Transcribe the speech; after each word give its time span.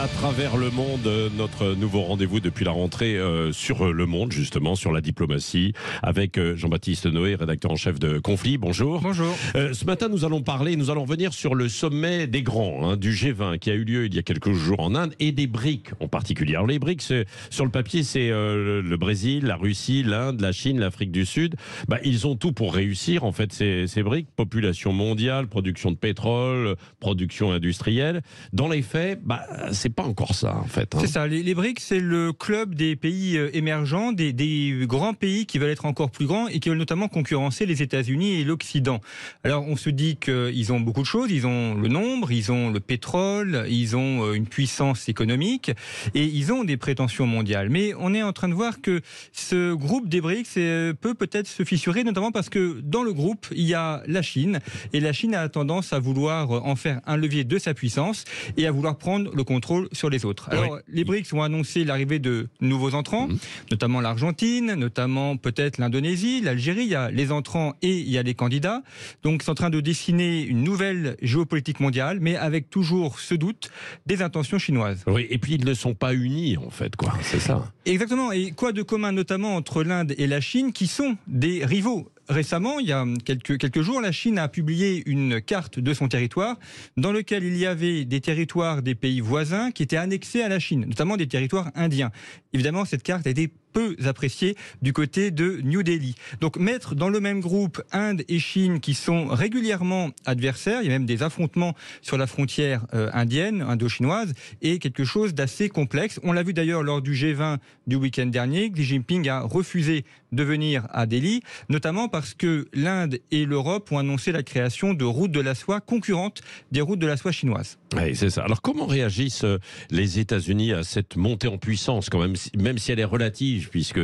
À 0.00 0.06
travers 0.06 0.56
le 0.56 0.70
monde, 0.70 1.04
euh, 1.06 1.28
notre 1.36 1.74
nouveau 1.74 2.02
rendez-vous 2.02 2.38
depuis 2.38 2.64
la 2.64 2.70
rentrée 2.70 3.16
euh, 3.16 3.50
sur 3.50 3.92
le 3.92 4.06
monde, 4.06 4.30
justement, 4.30 4.76
sur 4.76 4.92
la 4.92 5.00
diplomatie, 5.00 5.72
avec 6.04 6.38
euh, 6.38 6.54
Jean-Baptiste 6.54 7.06
Noé, 7.06 7.34
rédacteur 7.34 7.72
en 7.72 7.76
chef 7.76 7.98
de 7.98 8.20
Conflit. 8.20 8.58
Bonjour. 8.58 9.00
Bonjour. 9.00 9.36
Euh, 9.56 9.74
ce 9.74 9.84
matin, 9.86 10.08
nous 10.08 10.24
allons 10.24 10.40
parler, 10.40 10.76
nous 10.76 10.90
allons 10.90 11.02
revenir 11.02 11.32
sur 11.32 11.56
le 11.56 11.68
sommet 11.68 12.28
des 12.28 12.42
grands, 12.42 12.88
hein, 12.88 12.96
du 12.96 13.10
G20, 13.10 13.58
qui 13.58 13.72
a 13.72 13.74
eu 13.74 13.82
lieu 13.82 14.06
il 14.06 14.14
y 14.14 14.20
a 14.20 14.22
quelques 14.22 14.52
jours 14.52 14.78
en 14.78 14.94
Inde, 14.94 15.14
et 15.18 15.32
des 15.32 15.48
BRICS 15.48 15.94
en 15.98 16.06
particulier. 16.06 16.54
Alors 16.54 16.68
les 16.68 16.78
BRICS, 16.78 17.24
sur 17.50 17.64
le 17.64 17.72
papier, 17.72 18.04
c'est 18.04 18.30
euh, 18.30 18.80
le 18.80 18.96
Brésil, 18.96 19.46
la 19.46 19.56
Russie, 19.56 20.04
l'Inde, 20.04 20.40
la 20.40 20.52
Chine, 20.52 20.78
l'Afrique 20.78 21.10
du 21.10 21.26
Sud. 21.26 21.56
Bah, 21.88 21.98
ils 22.04 22.24
ont 22.28 22.36
tout 22.36 22.52
pour 22.52 22.72
réussir, 22.72 23.24
en 23.24 23.32
fait, 23.32 23.52
ces, 23.52 23.88
ces 23.88 24.04
BRICS. 24.04 24.28
Population 24.36 24.92
mondiale, 24.92 25.48
production 25.48 25.90
de 25.90 25.96
pétrole, 25.96 26.76
production 27.00 27.50
industrielle. 27.50 28.22
Dans 28.52 28.68
les 28.68 28.82
faits, 28.82 29.20
bah, 29.24 29.42
c'est 29.72 29.87
pas 29.90 30.04
encore 30.04 30.34
ça, 30.34 30.56
en 30.56 30.64
fait. 30.66 30.94
hein. 30.94 30.98
C'est 31.00 31.06
ça, 31.06 31.26
les, 31.26 31.54
BRICS, 31.54 31.80
c'est 31.80 32.00
le 32.00 32.32
club 32.32 32.74
des 32.74 32.96
pays 32.96 33.36
euh, 33.36 33.50
émergents, 33.56 34.12
des, 34.12 34.32
des 34.32 34.74
grands 34.86 35.14
pays 35.14 35.46
qui 35.46 35.58
veulent 35.58 35.70
être 35.70 35.86
encore 35.86 36.10
plus 36.10 36.26
grands 36.26 36.48
et 36.48 36.60
qui 36.60 36.68
veulent 36.68 36.78
notamment 36.78 37.08
concurrencer 37.08 37.66
les 37.66 37.82
États-Unis 37.82 38.40
et 38.40 38.44
l'Occident. 38.44 39.00
Alors 39.44 39.66
on 39.66 39.76
se 39.76 39.90
dit 39.90 40.16
qu'ils 40.16 40.72
ont 40.72 40.80
beaucoup 40.80 41.02
de 41.02 41.06
choses, 41.06 41.30
ils 41.30 41.46
ont 41.46 41.74
le 41.74 41.88
nombre, 41.88 42.32
ils 42.32 42.50
ont 42.52 42.70
le 42.70 42.80
pétrole, 42.80 43.66
ils 43.68 43.96
ont 43.96 44.24
euh, 44.24 44.32
une 44.34 44.46
puissance 44.46 45.08
économique 45.08 45.70
et 46.14 46.24
ils 46.24 46.52
ont 46.52 46.64
des 46.64 46.76
prétentions 46.76 47.26
mondiales. 47.26 47.68
Mais 47.70 47.92
on 47.98 48.14
est 48.14 48.22
en 48.22 48.32
train 48.32 48.48
de 48.48 48.54
voir 48.54 48.80
que 48.80 49.00
ce 49.32 49.74
groupe 49.74 50.08
des 50.08 50.20
BRICS 50.20 50.54
euh, 50.56 50.92
peut 50.94 51.14
peut-être 51.14 51.46
se 51.46 51.64
fissurer, 51.64 52.04
notamment 52.04 52.32
parce 52.32 52.48
que 52.48 52.80
dans 52.82 53.02
le 53.02 53.12
groupe, 53.12 53.46
il 53.52 53.64
y 53.64 53.74
a 53.74 54.02
la 54.06 54.22
Chine 54.22 54.60
et 54.92 55.00
la 55.00 55.12
Chine 55.12 55.34
a 55.34 55.48
tendance 55.48 55.92
à 55.92 55.98
vouloir 55.98 56.50
en 56.50 56.76
faire 56.76 57.00
un 57.06 57.16
levier 57.16 57.44
de 57.44 57.58
sa 57.58 57.74
puissance 57.74 58.24
et 58.56 58.66
à 58.66 58.70
vouloir 58.70 58.96
prendre 58.96 59.30
le 59.34 59.44
contrôle 59.44 59.77
sur 59.92 60.10
les 60.10 60.24
autres. 60.24 60.48
Alors, 60.50 60.72
Oui. 60.74 60.80
les 60.88 61.04
BRICS 61.04 61.32
ont 61.32 61.42
annoncé 61.42 61.84
l'arrivée 61.84 62.18
de 62.18 62.48
nouveaux 62.60 62.94
entrants, 62.94 63.28
notamment 63.70 64.00
l'Argentine, 64.00 64.74
notamment 64.74 65.36
peut-être 65.36 65.78
l'Indonésie, 65.78 66.40
l'Algérie. 66.40 66.82
Il 66.84 66.88
y 66.90 66.94
a 66.94 67.10
les 67.10 67.30
entrants 67.32 67.74
et 67.82 67.96
il 67.98 68.08
y 68.08 68.18
a 68.18 68.22
les 68.22 68.34
candidats. 68.34 68.82
Donc, 69.22 69.42
c'est 69.42 69.50
en 69.50 69.54
train 69.54 69.70
de 69.70 69.80
dessiner 69.80 70.42
une 70.42 70.62
nouvelle 70.62 71.16
géopolitique 71.22 71.80
mondiale, 71.80 72.18
mais 72.20 72.36
avec 72.36 72.70
toujours 72.70 73.20
ce 73.20 73.34
doute 73.34 73.70
des 74.06 74.22
intentions 74.22 74.58
chinoises. 74.58 75.02
Oui, 75.06 75.26
et 75.30 75.38
puis 75.38 75.54
ils 75.54 75.64
ne 75.64 75.74
sont 75.74 75.94
pas 75.94 76.14
unis, 76.14 76.56
en 76.56 76.70
fait, 76.70 76.96
quoi. 76.96 77.14
C'est 77.22 77.40
ça. 77.40 77.70
Exactement. 77.86 78.32
Et 78.32 78.52
quoi 78.52 78.72
de 78.72 78.82
commun, 78.82 79.12
notamment 79.12 79.56
entre 79.56 79.82
l'Inde 79.82 80.14
et 80.18 80.26
la 80.26 80.40
Chine, 80.40 80.72
qui 80.72 80.86
sont 80.86 81.16
des 81.26 81.64
rivaux 81.64 82.10
Récemment, 82.28 82.78
il 82.78 82.86
y 82.86 82.92
a 82.92 83.06
quelques, 83.24 83.80
jours, 83.80 84.02
la 84.02 84.12
Chine 84.12 84.38
a 84.38 84.48
publié 84.48 85.02
une 85.06 85.40
carte 85.40 85.78
de 85.78 85.94
son 85.94 86.08
territoire 86.08 86.58
dans 86.98 87.10
lequel 87.10 87.42
il 87.42 87.56
y 87.56 87.64
avait 87.64 88.04
des 88.04 88.20
territoires 88.20 88.82
des 88.82 88.94
pays 88.94 89.20
voisins 89.20 89.70
qui 89.70 89.82
étaient 89.82 89.96
annexés 89.96 90.42
à 90.42 90.48
la 90.50 90.58
Chine, 90.58 90.84
notamment 90.86 91.16
des 91.16 91.26
territoires 91.26 91.70
indiens. 91.74 92.10
Évidemment, 92.52 92.84
cette 92.84 93.02
carte 93.02 93.26
a 93.26 93.30
été 93.30 93.50
peu 93.72 93.96
appréciée 94.04 94.56
du 94.82 94.92
côté 94.92 95.30
de 95.30 95.60
New 95.62 95.82
Delhi. 95.82 96.14
Donc 96.40 96.56
mettre 96.56 96.94
dans 96.94 97.08
le 97.08 97.20
même 97.20 97.40
groupe 97.40 97.82
Inde 97.92 98.22
et 98.28 98.38
Chine 98.38 98.80
qui 98.80 98.94
sont 98.94 99.26
régulièrement 99.26 100.10
adversaires, 100.26 100.80
il 100.82 100.86
y 100.86 100.88
a 100.88 100.92
même 100.92 101.06
des 101.06 101.22
affrontements 101.22 101.74
sur 102.02 102.18
la 102.18 102.26
frontière 102.26 102.86
euh, 102.94 103.10
indienne, 103.12 103.62
indo-chinoise, 103.62 104.34
est 104.62 104.78
quelque 104.78 105.04
chose 105.04 105.34
d'assez 105.34 105.68
complexe. 105.68 106.20
On 106.22 106.32
l'a 106.32 106.42
vu 106.42 106.52
d'ailleurs 106.52 106.82
lors 106.82 107.02
du 107.02 107.14
G20 107.14 107.58
du 107.86 107.96
week-end 107.96 108.26
dernier, 108.26 108.70
Xi 108.70 108.84
Jinping 108.84 109.28
a 109.28 109.40
refusé 109.40 110.04
de 110.32 110.42
venir 110.42 110.86
à 110.90 111.06
Delhi, 111.06 111.42
notamment 111.68 112.08
parce 112.08 112.34
que 112.34 112.68
l'Inde 112.74 113.18
et 113.30 113.44
l'Europe 113.46 113.90
ont 113.90 113.98
annoncé 113.98 114.32
la 114.32 114.42
création 114.42 114.94
de 114.94 115.04
routes 115.04 115.32
de 115.32 115.40
la 115.40 115.54
soie 115.54 115.80
concurrentes 115.80 116.42
des 116.70 116.80
routes 116.80 116.98
de 116.98 117.06
la 117.06 117.16
soie 117.16 117.32
chinoises. 117.32 117.78
Oui, 117.96 118.14
c'est 118.14 118.30
ça. 118.30 118.44
Alors 118.44 118.60
comment 118.60 118.86
réagissent 118.86 119.44
euh, 119.44 119.58
les 119.90 120.18
États-Unis 120.18 120.72
à 120.72 120.82
cette 120.82 121.16
montée 121.16 121.48
en 121.48 121.56
puissance, 121.56 122.10
quand 122.10 122.20
même, 122.20 122.34
même 122.56 122.78
si 122.78 122.92
elle 122.92 123.00
est 123.00 123.04
relative, 123.04 123.57
puisque 123.66 124.00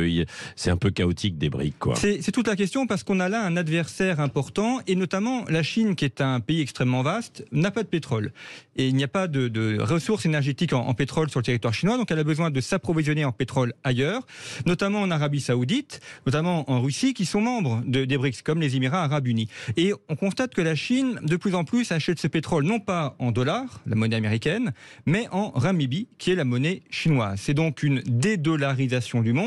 c'est 0.55 0.69
un 0.69 0.77
peu 0.77 0.89
chaotique 0.89 1.37
des 1.37 1.49
briques. 1.49 1.75
C'est 1.95 2.31
toute 2.31 2.47
la 2.47 2.55
question 2.55 2.87
parce 2.87 3.03
qu'on 3.03 3.19
a 3.19 3.29
là 3.29 3.43
un 3.43 3.57
adversaire 3.57 4.19
important 4.19 4.79
et 4.87 4.95
notamment 4.95 5.45
la 5.49 5.63
Chine, 5.63 5.95
qui 5.95 6.05
est 6.05 6.21
un 6.21 6.39
pays 6.39 6.61
extrêmement 6.61 7.03
vaste, 7.03 7.45
n'a 7.51 7.71
pas 7.71 7.83
de 7.83 7.87
pétrole. 7.87 8.31
Et 8.75 8.87
il 8.87 8.95
n'y 8.95 9.03
a 9.03 9.07
pas 9.07 9.27
de, 9.27 9.81
ressources 9.81 10.25
énergétiques 10.25 10.73
en, 10.73 10.93
pétrole 10.93 11.29
sur 11.29 11.39
le 11.39 11.45
territoire 11.45 11.73
chinois, 11.73 11.97
donc 11.97 12.11
elle 12.11 12.19
a 12.19 12.23
besoin 12.23 12.51
de 12.51 12.61
s'approvisionner 12.61 13.25
en 13.25 13.31
pétrole 13.31 13.73
ailleurs, 13.83 14.25
notamment 14.65 15.01
en 15.01 15.11
Arabie 15.11 15.41
Saoudite, 15.41 16.01
notamment 16.25 16.69
en 16.69 16.81
Russie, 16.81 17.13
qui 17.13 17.25
sont 17.25 17.41
membres 17.41 17.81
de, 17.85 18.05
des 18.05 18.17
BRICS, 18.17 18.41
comme 18.43 18.61
les 18.61 18.75
Émirats 18.75 19.03
Arabes 19.03 19.27
Unis. 19.27 19.47
Et 19.77 19.93
on 20.09 20.15
constate 20.15 20.53
que 20.53 20.61
la 20.61 20.75
Chine, 20.75 21.19
de 21.23 21.35
plus 21.35 21.55
en 21.55 21.63
plus, 21.63 21.91
achète 21.91 22.19
ce 22.19 22.27
pétrole 22.27 22.63
non 22.63 22.79
pas 22.79 23.15
en 23.19 23.31
dollars, 23.31 23.81
la 23.85 23.95
monnaie 23.95 24.15
américaine, 24.15 24.73
mais 25.05 25.27
en 25.31 25.51
renminbi, 25.51 26.07
qui 26.17 26.31
est 26.31 26.35
la 26.35 26.45
monnaie 26.45 26.81
chinoise. 26.89 27.39
C'est 27.41 27.53
donc 27.53 27.83
une 27.83 28.01
dédollarisation 28.05 29.21
du 29.21 29.33
monde, 29.33 29.44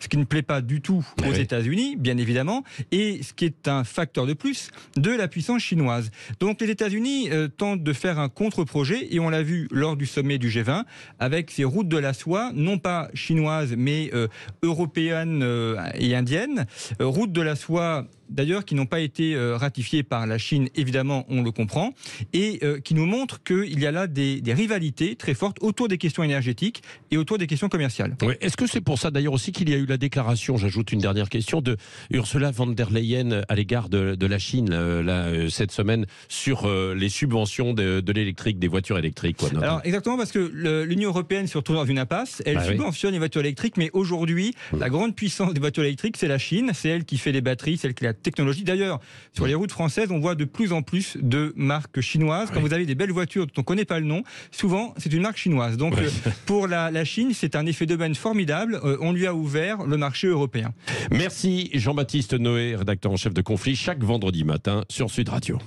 ce 0.00 0.08
qui 0.08 0.16
ne 0.16 0.24
plaît 0.24 0.42
pas 0.42 0.60
du 0.60 0.80
tout 0.80 1.04
aux 1.24 1.30
Oui. 1.30 1.40
États-Unis, 1.40 1.96
bien 1.96 2.16
évidemment, 2.18 2.64
et 2.92 3.22
ce 3.22 3.32
qui 3.32 3.44
est 3.44 3.68
un 3.68 3.84
facteur 3.84 4.26
de 4.26 4.34
plus 4.34 4.70
de 4.96 5.10
la 5.10 5.28
puissance 5.28 5.62
chinoise. 5.62 6.10
Donc 6.40 6.60
les 6.60 6.70
États-Unis 6.70 7.30
euh, 7.30 7.48
tentent 7.48 7.82
de 7.82 7.92
faire 7.92 8.18
un 8.18 8.28
contre-projet, 8.28 9.08
et 9.14 9.20
on 9.20 9.30
l'a 9.30 9.42
vu 9.42 9.68
lors 9.70 9.96
du 9.96 10.06
sommet 10.06 10.38
du 10.38 10.48
G20, 10.48 10.84
avec 11.18 11.50
ces 11.50 11.64
routes 11.64 11.88
de 11.88 11.98
la 11.98 12.12
soie, 12.12 12.50
non 12.54 12.78
pas 12.78 13.08
chinoises, 13.14 13.74
mais 13.76 14.10
euh, 14.14 14.28
européennes 14.62 15.42
euh, 15.42 15.76
et 15.94 16.14
indiennes. 16.14 16.66
Routes 17.00 17.32
de 17.32 17.42
la 17.42 17.56
soie 17.56 18.06
d'ailleurs 18.30 18.64
qui 18.64 18.74
n'ont 18.74 18.86
pas 18.86 19.00
été 19.00 19.34
euh, 19.34 19.56
ratifiées 19.56 20.02
par 20.02 20.26
la 20.26 20.38
Chine, 20.38 20.68
évidemment, 20.74 21.24
on 21.28 21.42
le 21.42 21.50
comprend, 21.50 21.94
et 22.32 22.58
euh, 22.62 22.80
qui 22.80 22.94
nous 22.94 23.06
montrent 23.06 23.42
qu'il 23.42 23.78
y 23.80 23.86
a 23.86 23.92
là 23.92 24.06
des, 24.06 24.40
des 24.40 24.54
rivalités 24.54 25.16
très 25.16 25.34
fortes 25.34 25.58
autour 25.60 25.88
des 25.88 25.98
questions 25.98 26.22
énergétiques 26.22 26.82
et 27.10 27.16
autour 27.16 27.38
des 27.38 27.46
questions 27.46 27.68
commerciales. 27.68 28.16
Oui. 28.22 28.34
Est-ce 28.40 28.56
que 28.56 28.66
c'est 28.66 28.80
pour 28.80 28.98
ça 28.98 29.10
d'ailleurs 29.10 29.32
aussi 29.32 29.52
qu'il 29.52 29.68
y 29.70 29.74
a 29.74 29.76
eu 29.76 29.86
la 29.86 29.96
déclaration, 29.96 30.56
j'ajoute 30.56 30.92
une 30.92 31.00
dernière 31.00 31.28
question, 31.28 31.60
de 31.60 31.76
Ursula 32.10 32.50
von 32.50 32.66
der 32.68 32.90
Leyen 32.90 33.42
à 33.48 33.54
l'égard 33.54 33.88
de, 33.88 34.14
de 34.14 34.26
la 34.26 34.38
Chine 34.38 34.70
euh, 34.72 35.02
là, 35.02 35.48
cette 35.50 35.72
semaine 35.72 36.06
sur 36.28 36.68
les 36.94 37.08
subventions 37.08 37.72
de, 37.74 38.00
de 38.00 38.12
l'électrique, 38.12 38.58
des 38.58 38.68
voitures 38.68 38.98
électriques 38.98 39.36
quoi. 39.38 39.50
Alors 39.60 39.80
exactement 39.84 40.16
parce 40.16 40.32
que 40.32 40.38
l'Union 40.84 41.10
européenne 41.10 41.46
se 41.46 41.56
retrouve 41.58 41.76
dans 41.76 41.84
une 41.84 41.98
impasse. 41.98 42.42
Elle 42.46 42.56
Bah 42.56 42.62
oui. 42.64 42.72
subventionne 42.72 43.12
les 43.12 43.18
voitures 43.18 43.40
électriques, 43.40 43.76
mais 43.76 43.90
aujourd'hui, 43.92 44.54
la 44.76 44.88
grande 44.88 45.14
puissance 45.14 45.54
des 45.54 45.60
voitures 45.60 45.84
électriques, 45.84 46.16
c'est 46.16 46.28
la 46.28 46.38
Chine. 46.38 46.70
C'est 46.74 46.88
elle 46.88 47.04
qui 47.04 47.18
fait 47.18 47.32
les 47.32 47.40
batteries, 47.40 47.76
c'est 47.78 47.88
elle 47.88 47.94
qui 47.94 48.04
la 48.04 48.14
technologie. 48.22 48.64
D'ailleurs, 48.64 49.00
sur 49.32 49.46
les 49.46 49.54
routes 49.54 49.72
françaises, 49.72 50.10
on 50.10 50.18
voit 50.20 50.34
de 50.34 50.44
plus 50.44 50.72
en 50.72 50.82
plus 50.82 51.16
de 51.20 51.52
marques 51.56 52.00
chinoises. 52.00 52.48
Quand 52.50 52.56
Oui. 52.60 52.68
vous 52.68 52.74
avez 52.74 52.86
des 52.86 52.94
belles 52.94 53.12
voitures 53.12 53.46
dont 53.46 53.52
on 53.56 53.60
ne 53.60 53.64
connaît 53.64 53.84
pas 53.84 54.00
le 54.00 54.06
nom, 54.06 54.22
souvent 54.50 54.94
c'est 54.96 55.12
une 55.12 55.22
marque 55.22 55.36
chinoise. 55.38 55.76
Donc 55.76 55.94
Oui. 55.96 56.04
euh, 56.26 56.30
pour 56.46 56.66
la, 56.68 56.90
la 56.90 57.04
Chine, 57.04 57.32
c'est 57.34 57.56
un 57.56 57.66
effet 57.66 57.86
d'aubaine 57.86 58.14
formidable. 58.14 58.80
Euh, 58.84 58.96
on 59.00 59.12
lui 59.12 59.26
a 59.26 59.34
ouvert 59.34 59.84
le 59.84 59.96
marché 59.96 60.26
européen. 60.28 60.72
Merci 61.10 61.70
Jean-Baptiste 61.74 62.34
Noé, 62.34 62.76
rédacteur 62.76 63.12
en 63.12 63.16
chef 63.16 63.34
de 63.34 63.42
Conflit, 63.42 63.76
chaque 63.76 64.02
vendredi 64.02 64.44
matin 64.44 64.84
sur 64.88 65.10
Sud 65.10 65.28
Radio. 65.28 65.58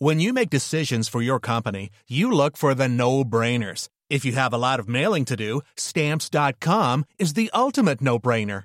When 0.00 0.20
you 0.20 0.32
make 0.32 0.50
decisions 0.50 1.08
for 1.08 1.22
your 1.22 1.38
company, 1.40 1.88
you 2.08 2.30
look 2.30 2.56
for 2.56 2.74
the 2.74 2.88
no-brainers. 2.88 3.88
If 4.10 4.24
you 4.24 4.32
have 4.36 4.52
a 4.52 4.58
lot 4.58 4.80
of 4.80 4.88
mailing 4.88 5.24
to 5.26 5.36
do, 5.36 5.62
stamps.com 5.76 7.04
is 7.18 7.34
the 7.34 7.48
ultimate 7.54 8.02
no-brainer. 8.02 8.64